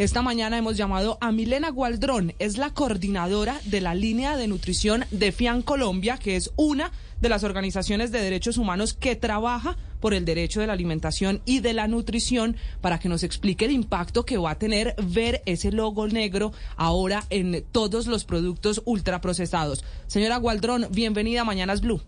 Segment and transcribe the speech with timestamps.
[0.00, 5.04] Esta mañana hemos llamado a Milena Gualdrón, es la coordinadora de la línea de nutrición
[5.10, 10.14] de FIAN Colombia, que es una de las organizaciones de derechos humanos que trabaja por
[10.14, 14.24] el derecho de la alimentación y de la nutrición para que nos explique el impacto
[14.24, 19.84] que va a tener ver ese logo negro ahora en todos los productos ultraprocesados.
[20.06, 22.00] Señora Gualdrón, bienvenida a Mañanas Blue.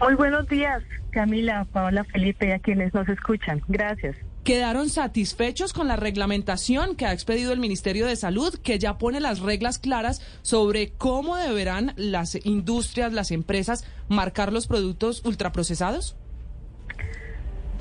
[0.00, 3.62] Muy buenos días, Camila, Paola, Felipe, a quienes nos escuchan.
[3.66, 4.14] Gracias.
[4.46, 9.18] ¿Quedaron satisfechos con la reglamentación que ha expedido el Ministerio de Salud, que ya pone
[9.18, 16.16] las reglas claras sobre cómo deberán las industrias, las empresas, marcar los productos ultraprocesados?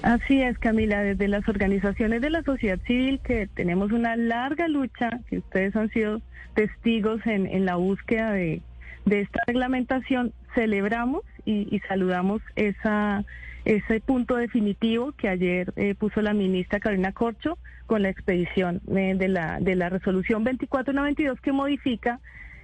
[0.02, 5.20] Así es, Camila, desde las organizaciones de la sociedad civil que tenemos una larga lucha,
[5.30, 6.20] que ustedes han sido
[6.56, 8.64] testigos en, la búsqueda de,
[9.06, 13.24] esta reglamentación, celebramos y saludamos esa
[13.66, 17.58] ese punto definitivo que ayer eh, puso la ministra Carolina Corcho
[17.88, 22.20] con la expedición eh, de, la, de la resolución 2492 que modifica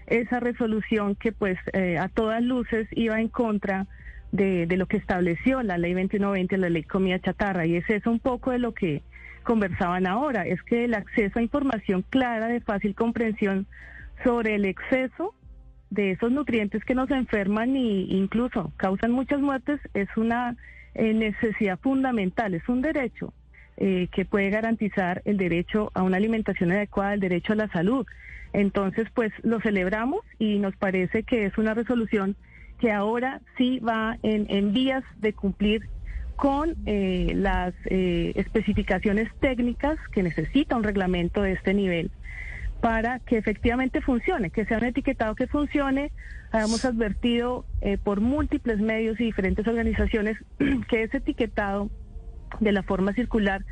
[0.06, 3.88] esa resolución que pues eh, a todas luces iba en contra
[4.32, 7.66] de, lo que estableció la ley 2120, la ley comida chatarra.
[7.66, 9.02] Y es eso un poco de lo que
[9.44, 13.66] conversaban ahora, es que el acceso a información clara, de fácil comprensión
[14.24, 15.34] sobre el exceso
[15.90, 20.56] de esos nutrientes que nos enferman e incluso causan muchas muertes es una
[20.96, 23.34] eh, necesidad fundamental, es un derecho
[23.78, 28.06] eh, que puede garantizar el derecho a una alimentación adecuada, el derecho a la salud.
[28.54, 32.36] Entonces, pues lo celebramos y nos parece que es una resolución
[32.80, 35.88] que ahora sí va en, vías de cumplir
[36.36, 42.12] con eh, las especificaciones técnicas que necesita un reglamento de este nivel
[42.82, 46.12] para que efectivamente funcione, que sea un etiquetado que funcione.
[46.52, 50.38] Hemos advertido eh, por múltiples medios y diferentes organizaciones
[50.90, 51.90] que ese etiquetado
[52.60, 53.64] de la forma circular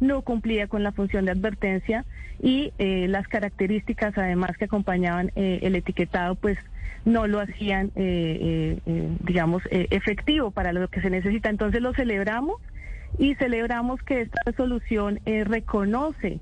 [0.00, 2.04] no cumplía con la función de advertencia
[2.40, 6.56] y eh, las características además que acompañaban eh, el etiquetado pues
[7.04, 7.90] no lo hacían
[9.24, 11.48] digamos efectivo para lo que se necesita.
[11.48, 12.60] Entonces lo celebramos
[13.18, 16.40] y celebramos que esta resolución reconoce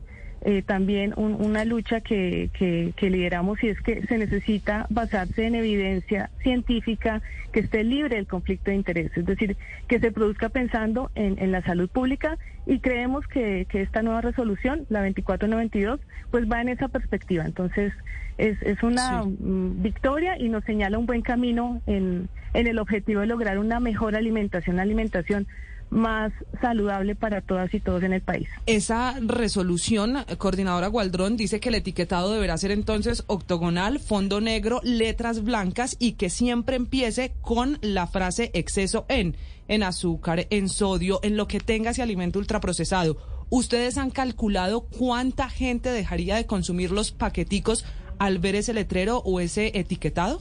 [0.49, 6.31] eh, también una lucha que, que, lideramos y es que se necesita basarse en evidencia
[6.41, 7.21] científica
[7.51, 9.57] que esté libre del conflicto de intereses, es decir,
[9.89, 15.01] que se produzca pensando en, la salud pública y creemos que, esta nueva resolución, la
[15.01, 15.99] 2492,
[16.31, 17.45] pues va en esa perspectiva.
[17.45, 17.93] Entonces,
[18.39, 23.23] es, es una mm, victoria y nos señala un buen camino en, en el objetivo
[23.23, 25.49] de lograr una mejor alimentación, alimentación
[25.91, 28.49] más saludable para todas y todos en el país.
[28.67, 35.43] Esa resolución, coordinadora Gualdrón, dice que el etiquetado deberá ser entonces octogonal, fondo negro, letras
[35.43, 39.37] blancas y que siempre empiece con la frase exceso en,
[39.69, 43.17] en azúcar, en sodio, en lo que tenga ese alimento ultraprocesado.
[43.49, 47.85] ¿Ustedes han calculado cuánta gente dejaría de consumir los paqueticos
[48.19, 50.41] al ver ese letrero o ese etiquetado?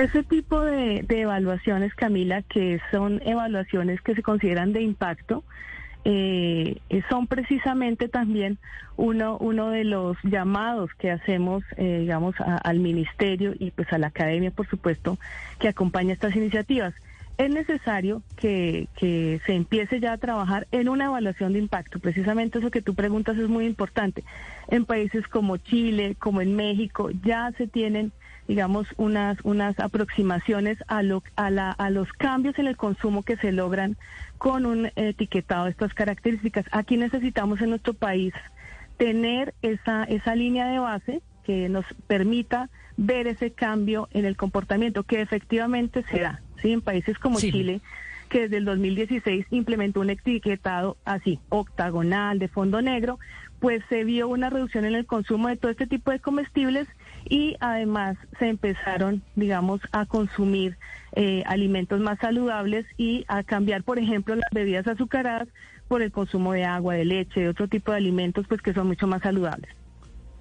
[0.00, 5.44] Ese tipo de, evaluaciones, Camila, que son evaluaciones que se consideran de impacto,
[6.06, 6.80] eh,
[7.10, 8.56] son precisamente también
[8.96, 14.06] uno, uno de los llamados que hacemos, eh, digamos, al ministerio y pues a la
[14.06, 15.18] academia, por supuesto,
[15.58, 16.94] que acompaña estas iniciativas.
[17.36, 21.98] Es necesario que, que se empiece ya a trabajar en una evaluación de impacto.
[21.98, 24.24] Precisamente eso que tú preguntas es muy importante.
[24.68, 28.12] En países como Chile, como en México, ya se tienen
[28.50, 33.36] digamos, unas, unas aproximaciones a, lo, a, la, a los cambios en el consumo que
[33.36, 33.96] se logran
[34.38, 36.64] con un etiquetado de estas características.
[36.72, 38.34] Aquí necesitamos en nuestro país
[38.96, 45.04] tener esa, esa línea de base que nos permita ver ese cambio en el comportamiento
[45.04, 46.42] que efectivamente se da.
[46.60, 46.72] ¿sí?
[46.72, 47.80] En países como Chile,
[48.30, 53.20] que desde el 2016 implementó un etiquetado así, octagonal, de fondo negro,
[53.60, 56.88] pues se vio una reducción en el consumo de todo este tipo de comestibles
[57.28, 60.78] y además se empezaron, digamos, a consumir
[61.14, 65.48] eh, alimentos más saludables y a cambiar, por ejemplo, las bebidas azucaradas
[65.88, 68.86] por el consumo de agua, de leche, de otro tipo de alimentos, pues que son
[68.86, 69.70] mucho más saludables.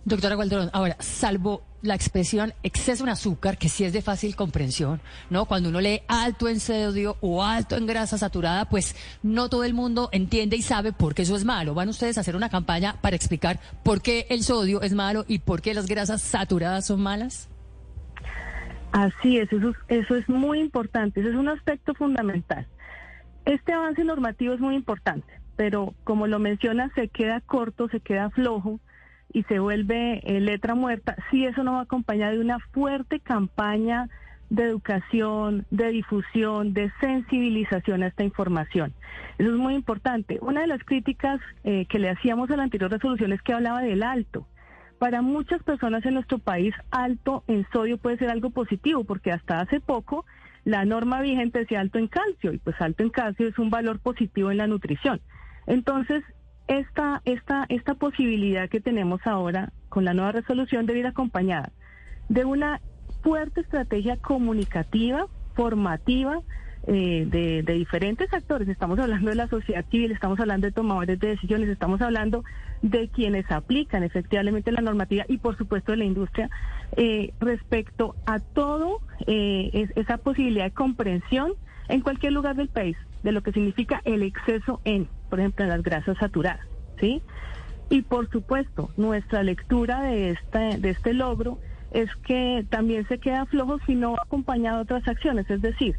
[0.10, 5.00] Doctora Gualdrón, ahora, salvo la expresión exceso en azúcar, que sí es de fácil comprensión,
[5.30, 5.46] ¿no?
[5.46, 9.76] Cuando uno lee alto en sodio o alto en grasa saturada, pues no todo el
[9.76, 11.76] mundo entiende y sabe por qué eso es malo.
[11.76, 15.40] ¿Van ustedes a hacer una campaña para explicar por qué el sodio es malo y
[15.40, 17.48] por qué las grasas saturadas son malas?
[18.92, 22.66] Así es, eso, eso es muy importante, ese es un aspecto fundamental.
[23.46, 28.32] Este avance normativo es muy importante, pero como lo menciona, se queda corto, se queda
[28.32, 28.80] flojo
[29.32, 34.10] y se vuelve eh, letra muerta, si eso no va acompañado de una fuerte campaña
[34.50, 38.94] de educación, de difusión, de sensibilización a esta información.
[39.38, 40.40] Eso es muy importante.
[40.42, 43.82] Una de las críticas eh, que le hacíamos a la anterior resolución es que hablaba
[43.82, 44.48] del alto.
[44.98, 49.62] Para muchas personas en nuestro país, alto en sodio puede ser algo positivo, porque hasta
[49.62, 50.26] hace poco
[50.66, 54.00] la norma vigente decía alto en calcio, y pues alto en calcio es un valor
[54.00, 55.22] positivo en la nutrición.
[55.68, 56.24] Entonces,
[56.70, 61.72] esta, esta, esta posibilidad que tenemos ahora con la nueva resolución debe ir acompañada
[62.30, 62.80] de una
[63.24, 65.26] fuerte estrategia comunicativa,
[65.56, 66.42] formativa,
[66.88, 68.70] eh, de, diferentes actores.
[68.70, 72.44] Estamos hablando de la sociedad civil, estamos hablando de tomadores de decisiones, estamos hablando
[72.84, 76.50] de quienes aplican efectivamente la normativa y por supuesto de la industria
[76.96, 81.54] eh, respecto a todo eh, esa posibilidad de comprensión
[81.90, 85.70] en cualquier lugar del país de lo que significa el exceso en, por ejemplo, en
[85.70, 86.66] las grasas saturadas,
[87.00, 87.22] ¿sí?
[87.90, 91.60] Y por supuesto, nuestra lectura de, esta, de este logro
[91.92, 95.96] es que también se queda flojo si no acompañado otras acciones, es decir,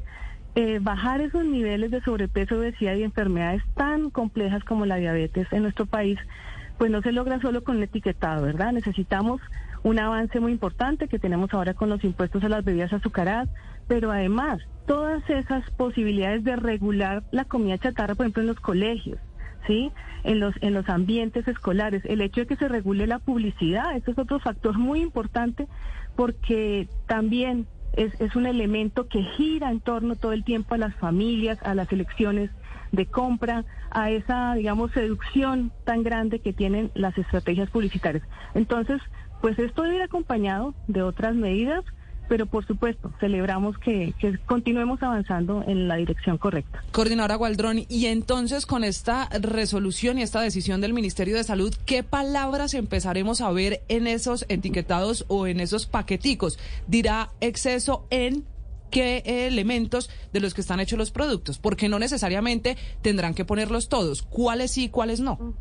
[0.55, 5.63] eh, bajar esos niveles de sobrepeso, obesidad y enfermedades tan complejas como la diabetes en
[5.63, 6.19] nuestro país,
[6.79, 8.73] pues no se logra solo con el etiquetado, ¿verdad?
[8.73, 9.41] Necesitamos
[9.83, 13.49] un avance muy importante que tenemos ahora con los impuestos a las bebidas azucaradas,
[13.91, 19.19] pero además todas esas posibilidades de regular la comida chatarra, por ejemplo, en los colegios,
[19.67, 19.91] ¿sí?
[20.23, 22.05] En los, en los ambientes escolares.
[22.05, 25.67] El hecho de que se regule la publicidad, esto es otro factor muy importante
[26.15, 30.95] porque también es, es un elemento que gira en torno todo el tiempo a las
[30.95, 32.49] familias, a las elecciones
[32.93, 38.23] de compra, a esa, digamos, seducción tan grande que tienen las estrategias publicitarias.
[38.55, 39.03] Entonces,
[39.41, 41.85] pues esto debe ir acompañado de otras medidas
[42.31, 44.15] pero por supuesto celebramos que,
[44.47, 46.81] continuemos avanzando en la dirección correcta.
[46.93, 52.05] Coordinadora Gualdrón, y entonces con esta resolución y esta decisión del Ministerio de Salud, ¿qué
[52.05, 56.57] palabras empezaremos a ver en esos etiquetados o en esos paqueticos?
[56.87, 58.45] ¿Dirá exceso en
[58.93, 61.59] qué elementos de los que están hechos los productos?
[61.59, 64.23] Porque no necesariamente tendrán que ponerlos todos.
[64.23, 65.57] ¿Cuáles sí, cuáles no?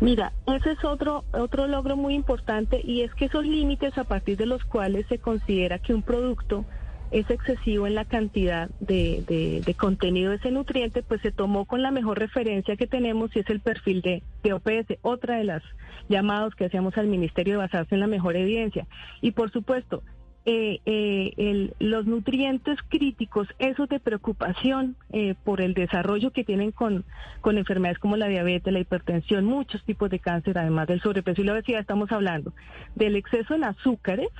[0.00, 4.38] Mira, ese es otro, otro logro muy importante y es que esos límites a partir
[4.38, 6.64] de los cuales se considera que un producto
[7.10, 11.82] es excesivo en la cantidad de, de, contenido de ese nutriente, pues se tomó con
[11.82, 15.62] la mejor referencia que tenemos y es el perfil de, de OPS, otra de las
[16.08, 18.86] llamados que hacíamos al Ministerio de basarse en la mejor evidencia.
[19.20, 20.02] Y por supuesto,
[20.46, 27.04] eh, eh, los nutrientes críticos, esos de preocupación eh, por el desarrollo que tienen con,
[27.40, 31.44] con enfermedades como la diabetes, la hipertensión, muchos tipos de cáncer, además del sobrepeso y
[31.44, 32.52] la obesidad, estamos hablando
[32.94, 34.30] del exceso en azúcares,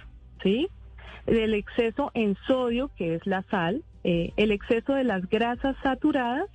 [0.43, 0.69] ¿sí?
[1.27, 6.49] Del exceso en sodio, que es la sal, eh, el exceso de las grasas saturadas,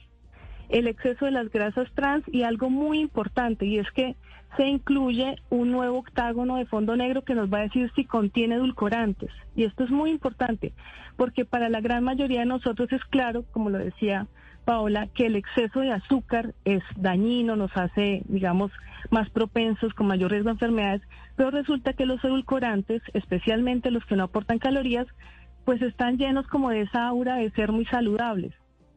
[0.70, 4.16] el exceso de las grasas trans y algo muy importante, y es que
[4.58, 8.56] se incluye un nuevo octágono de fondo negro que nos va a decir si contiene
[8.56, 9.30] edulcorantes.
[9.56, 10.74] Y esto es muy importante,
[11.18, 14.28] porque para la gran mayoría de nosotros es claro, como lo decía
[14.64, 18.72] Paola, que el exceso de azúcar es dañino, nos hace, digamos,
[19.12, 21.02] más propensos, con mayor riesgo de enfermedades,
[21.36, 25.06] pero resulta que los edulcorantes, especialmente los que no aportan calorías,
[25.66, 28.54] pues están llenos como de esa aura de ser muy saludables.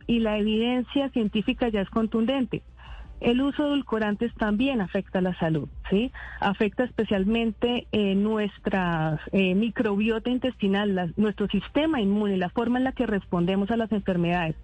[0.09, 2.63] Y la evidencia científica ya es contundente.
[3.21, 6.13] El uso de edulcorantes también afecta la salud, ¿sí?
[6.41, 13.07] Afecta especialmente eh, nuestra eh, microbiota intestinal, nuestro sistema inmune, la forma en la que
[13.07, 14.57] respondemos a las enfermedades.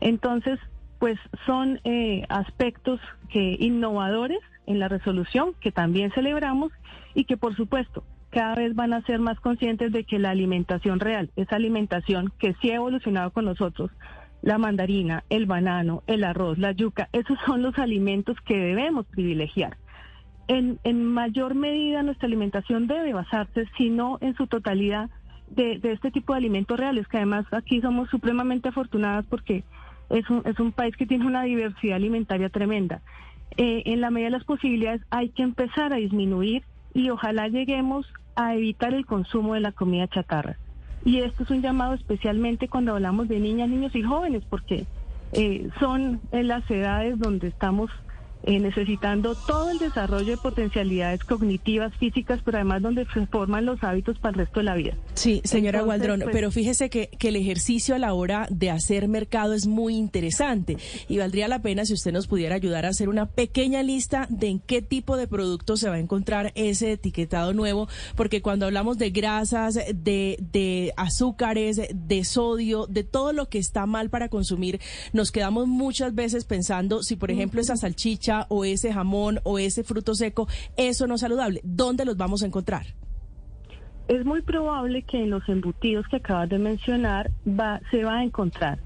[0.00, 0.58] Entonces,
[0.98, 6.72] pues son eh, aspectos que innovadores en la resolución que también celebramos
[7.14, 11.00] y que por supuesto cada vez van a ser más conscientes de que la alimentación
[11.00, 13.90] real, esa alimentación que sí ha evolucionado con nosotros,
[14.42, 19.76] la mandarina, el banano, el arroz, la yuca, esos son los alimentos que debemos privilegiar.
[20.48, 25.08] En, en mayor medida nuestra alimentación debe basarse, si no en su totalidad,
[25.54, 29.64] de, este tipo de alimentos reales, que además aquí somos supremamente afortunadas porque
[30.10, 33.00] es un, es un país que tiene una diversidad alimentaria tremenda.
[33.56, 36.62] Eh, en la medida de las posibilidades hay que empezar a disminuir
[36.94, 40.56] y ojalá lleguemos a evitar el consumo de la comida chatarra.
[41.04, 44.86] Y esto es un llamado especialmente cuando hablamos de niñas, niños y jóvenes, porque
[45.32, 47.90] eh, son en las edades donde estamos
[48.44, 53.82] eh, necesitando todo el desarrollo de potencialidades cognitivas, físicas, pero además donde se forman los
[53.84, 54.94] hábitos para el resto de la vida.
[55.14, 59.06] Sí, señora Gualdrón, pues, pero fíjese que, que, el ejercicio a la hora de hacer
[59.06, 60.76] mercado es muy interesante
[61.08, 64.48] y valdría la pena si usted nos pudiera ayudar a hacer una pequeña lista de
[64.48, 68.98] en qué tipo de productos se va a encontrar ese etiquetado nuevo, porque cuando hablamos
[68.98, 74.80] de grasas, de, de azúcares, de sodio, de todo lo que está mal para consumir,
[75.12, 79.84] nos quedamos muchas veces pensando si, por ejemplo, esa salchicha o ese jamón o ese
[79.84, 81.60] fruto seco, eso no es saludable.
[81.64, 82.86] ¿Dónde los vamos a encontrar?
[84.08, 87.30] es muy probable que en los embutidos que acabas de mencionar
[87.90, 88.78] se va a encontrar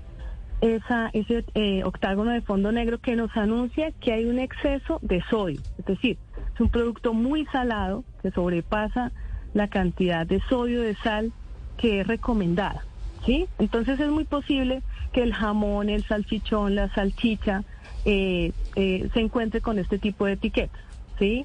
[0.61, 5.61] ese eh, octágono de fondo negro que nos anuncia que hay un exceso de sodio.
[5.79, 6.19] Es decir,
[6.55, 9.13] es un producto muy salado que sobrepasa
[9.53, 11.33] la cantidad de sodio, de sal
[11.77, 12.85] que es recomendada.
[13.25, 13.47] ¿sí?
[13.59, 17.65] Entonces es muy posible que el jamón, el salchichón, la salchicha
[18.07, 20.81] eh, eh, se encuentre con este tipo de etiquetas.
[21.19, 21.45] ¿sí?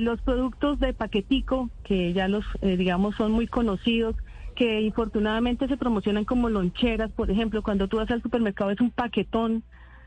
[0.00, 4.16] los productos de paquetico, que ya los, digamos, son muy conocidos,
[4.54, 8.90] que infortunadamente se promocionan como loncheras, por ejemplo, cuando tú vas al supermercado es un
[8.90, 9.62] paquetón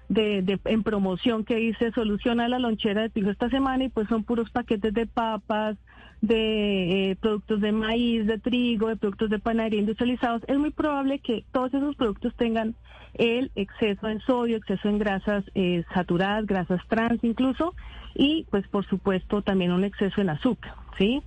[0.09, 4.23] de, en promoción que dice soluciona la lonchera de tu esta semana y pues son
[4.23, 5.77] puros paquetes de papas,
[6.21, 11.19] de eh, productos de maíz, de trigo, de productos de panadería industrializados, es muy probable
[11.19, 12.75] que todos esos productos tengan
[13.13, 17.73] el exceso en sodio, exceso en grasas eh, saturadas, grasas trans incluso,
[18.13, 21.21] y pues por supuesto también un exceso en azúcar, ¿sí?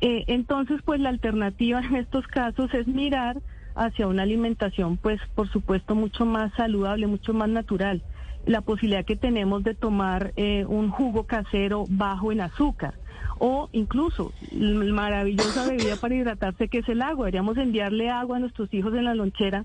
[0.00, 3.38] Eh, entonces, pues la alternativa en estos casos es mirar
[3.74, 8.02] hacia una alimentación, pues por supuesto, mucho más saludable, mucho más natural.
[8.46, 12.94] La posibilidad que tenemos de tomar eh, un jugo casero bajo en azúcar
[13.38, 17.26] o incluso la maravillosa bebida para hidratarse que es el agua.
[17.26, 19.64] Deberíamos enviarle agua a nuestros hijos en la lonchera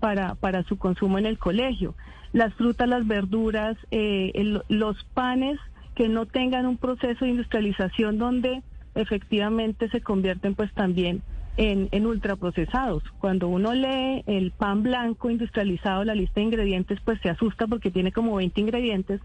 [0.00, 1.94] para, para su consumo en el colegio.
[2.32, 4.32] Las frutas, las verduras, eh,
[4.68, 5.58] los panes
[5.94, 8.62] que no tengan un proceso de industrialización donde
[8.94, 11.22] efectivamente se convierten pues también
[11.56, 13.02] en, en, ultraprocesados.
[13.18, 17.90] Cuando uno lee el pan blanco industrializado, la lista de ingredientes, pues se asusta porque
[17.90, 19.20] tiene como 20 ingredientes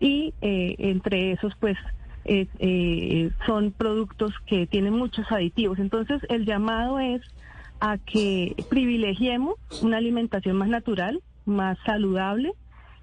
[0.00, 1.76] y eh, entre esos pues
[2.24, 5.78] eh, eh, son productos que tienen muchos aditivos.
[5.78, 7.22] Entonces el llamado es
[7.80, 12.52] a que privilegiemos una alimentación más natural, más saludable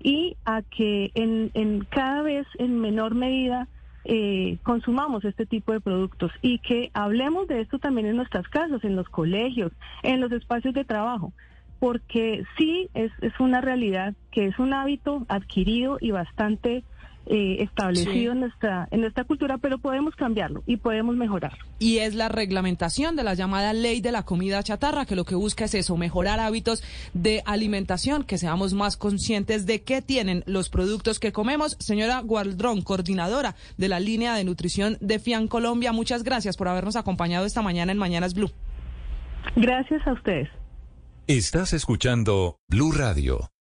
[0.01, 3.67] y a que en, en cada vez en menor medida
[4.05, 8.83] eh, consumamos este tipo de productos y que hablemos de esto también en nuestras casas,
[8.83, 9.71] en los colegios,
[10.03, 11.33] en los espacios de trabajo,
[11.79, 16.83] porque sí es, es una realidad que es un hábito adquirido y bastante
[17.27, 21.63] eh, establecido en nuestra en nuestra cultura, pero podemos cambiarlo y podemos mejorarlo.
[21.79, 25.35] Y es la reglamentación de la llamada ley de la comida chatarra, que lo que
[25.35, 30.69] busca es eso, mejorar hábitos de alimentación, que seamos más conscientes de qué tienen los
[30.69, 31.77] productos que comemos.
[31.79, 36.95] Señora Gualdrón, coordinadora de la línea de nutrición de FIAN Colombia, muchas gracias por habernos
[36.95, 38.51] acompañado esta mañana en Mañanas Blue.
[39.55, 40.49] Gracias a ustedes.
[41.27, 43.51] Estás escuchando Blue Radio.